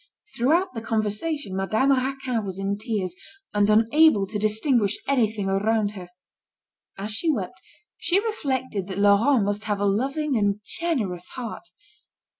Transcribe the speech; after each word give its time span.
Throughout 0.35 0.73
the 0.73 0.81
conversation 0.81 1.55
Madame 1.55 1.91
Raquin 1.91 2.43
was 2.43 2.57
in 2.57 2.75
tears, 2.75 3.13
and 3.53 3.69
unable 3.69 4.25
to 4.25 4.39
distinguish 4.39 4.97
anything 5.07 5.47
around 5.47 5.91
her. 5.91 6.09
As 6.97 7.11
she 7.11 7.29
wept, 7.31 7.61
she 7.99 8.19
reflected 8.19 8.87
that 8.87 8.97
Laurent 8.97 9.45
must 9.45 9.65
have 9.65 9.79
a 9.79 9.85
loving 9.85 10.35
and 10.37 10.59
generous 10.65 11.27
heart. 11.35 11.69